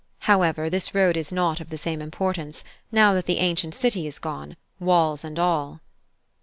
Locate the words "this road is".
0.67-1.31